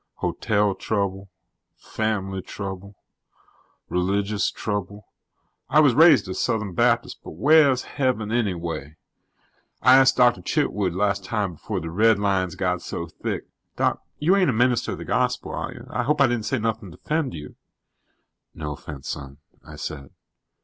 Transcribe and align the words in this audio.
Hotel 0.15 0.73
trouble. 0.73 1.29
Fam'ly 1.77 2.41
trouble. 2.41 2.95
Religious 3.87 4.49
trouble. 4.49 5.05
I 5.69 5.79
was 5.79 5.93
raised 5.93 6.27
a 6.27 6.33
Southern 6.33 6.73
Baptist, 6.73 7.19
but 7.23 7.33
wheah's 7.35 7.83
Heaven, 7.83 8.31
anyway? 8.31 8.95
I 9.83 9.97
ask' 9.97 10.15
Doctor 10.15 10.41
Chitwood 10.41 10.95
las' 10.95 11.19
time 11.19 11.49
home 11.49 11.53
before 11.53 11.79
the 11.81 11.89
redlines 11.91 12.57
got 12.57 12.81
so 12.81 13.05
thick 13.05 13.45
Doc, 13.75 14.01
you 14.17 14.33
aren't 14.33 14.49
a 14.49 14.53
minister 14.53 14.93
of 14.93 14.97
the 14.97 15.05
Gospel, 15.05 15.53
are 15.53 15.71
you? 15.71 15.85
I 15.91 16.01
hope 16.01 16.19
I 16.19 16.25
di'n' 16.25 16.41
say 16.41 16.55
anything 16.57 16.89
to 16.89 16.97
offend 16.97 17.35
you." 17.35 17.55
"No 18.55 18.73
offense, 18.73 19.07
son," 19.09 19.37
I 19.63 19.75
said. 19.75 20.09